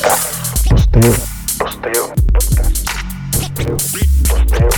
[0.00, 1.12] Posteo.
[1.58, 2.14] Posteo.
[2.32, 2.88] Podcast.
[3.32, 3.76] Posteo.
[3.76, 4.68] Posteo.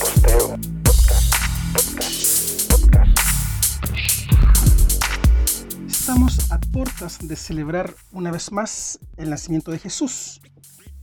[0.00, 0.58] Posteo.
[0.84, 1.32] Podcast.
[1.64, 2.70] Podcast.
[2.70, 3.18] Podcast.
[5.88, 10.42] Estamos a puertas de celebrar una vez más el nacimiento de Jesús.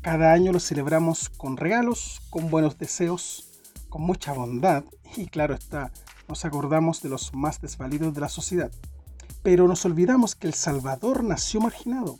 [0.02, 3.48] Cada año lo celebramos con regalos, con buenos deseos,
[3.90, 4.84] con mucha bondad
[5.16, 5.92] y claro está,
[6.28, 8.72] nos acordamos de los más desvalidos de la sociedad.
[9.42, 12.20] Pero nos olvidamos que el Salvador nació marginado,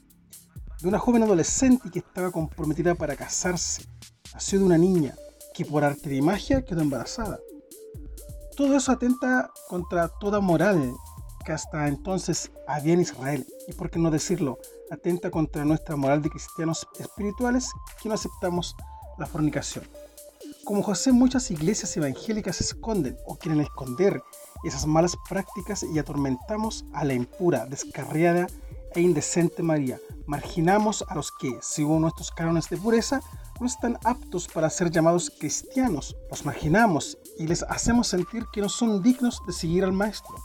[0.84, 3.86] de una joven adolescente que estaba comprometida para casarse.
[4.34, 5.16] Nació de una niña
[5.54, 7.40] que por arte de magia quedó embarazada.
[8.58, 10.94] Todo eso atenta contra toda moral
[11.46, 14.60] que hasta entonces había en Israel, y por qué no decirlo,
[14.92, 17.70] atenta contra nuestra moral de cristianos espirituales
[18.02, 18.76] que no aceptamos
[19.18, 19.86] la fornicación.
[20.66, 24.22] Como José, muchas iglesias evangélicas esconden o quieren esconder
[24.66, 28.48] esas malas prácticas y atormentamos a la impura, descarriada
[28.94, 29.98] e indecente María.
[30.26, 33.22] Marginamos a los que, según nuestros cánones de pureza,
[33.60, 36.16] no están aptos para ser llamados cristianos.
[36.30, 40.36] Los marginamos y les hacemos sentir que no son dignos de seguir al Maestro.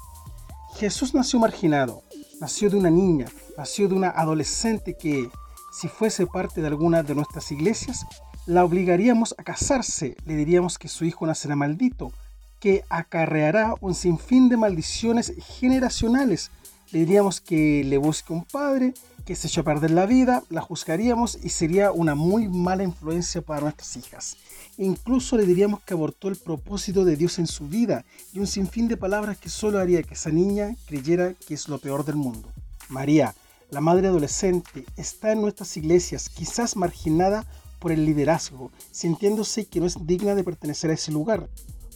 [0.76, 2.02] Jesús nació marginado,
[2.40, 5.30] nació de una niña, nació de una adolescente que,
[5.72, 8.04] si fuese parte de alguna de nuestras iglesias,
[8.46, 12.12] la obligaríamos a casarse, le diríamos que su hijo nacerá maldito,
[12.60, 16.50] que acarreará un sinfín de maldiciones generacionales.
[16.90, 18.94] Le diríamos que le busque un padre,
[19.36, 23.62] se echó a perder la vida, la juzgaríamos y sería una muy mala influencia para
[23.62, 24.36] nuestras hijas.
[24.78, 28.86] Incluso le diríamos que abortó el propósito de Dios en su vida y un sinfín
[28.88, 32.48] de palabras que solo haría que esa niña creyera que es lo peor del mundo.
[32.88, 33.34] María,
[33.70, 37.44] la madre adolescente, está en nuestras iglesias, quizás marginada
[37.78, 41.48] por el liderazgo, sintiéndose que no es digna de pertenecer a ese lugar.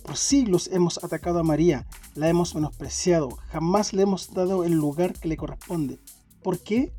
[0.02, 5.12] Por siglos hemos atacado a María, la hemos menospreciado, jamás le hemos dado el lugar
[5.14, 5.98] que le corresponde.
[6.42, 6.92] ¿Por qué?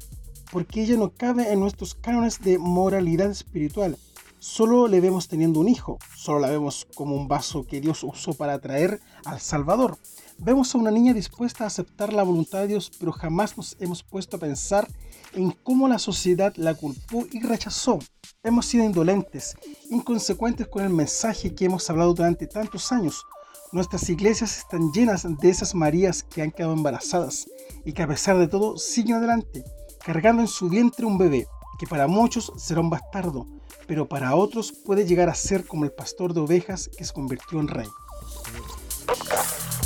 [0.54, 3.98] Porque ella no cabe en nuestros cánones de moralidad espiritual.
[4.38, 8.36] Solo le vemos teniendo un hijo, solo la vemos como un vaso que Dios usó
[8.36, 9.98] para atraer al Salvador.
[10.38, 14.04] Vemos a una niña dispuesta a aceptar la voluntad de Dios, pero jamás nos hemos
[14.04, 14.88] puesto a pensar
[15.34, 17.98] en cómo la sociedad la culpó y rechazó.
[18.44, 19.58] Hemos sido indolentes,
[19.90, 23.26] inconsecuentes con el mensaje que hemos hablado durante tantos años.
[23.72, 27.48] Nuestras iglesias están llenas de esas Marías que han quedado embarazadas
[27.84, 29.64] y que a pesar de todo siguen adelante,
[30.04, 31.48] cargando en su vientre un bebé,
[31.80, 33.48] que para muchos será un bastardo,
[33.88, 37.60] pero para otros puede llegar a ser como el pastor de ovejas que se convirtió
[37.60, 37.88] en rey.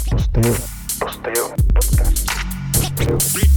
[0.10, 0.56] Posteo.
[1.00, 1.54] Posteo.
[2.74, 3.57] Posteo.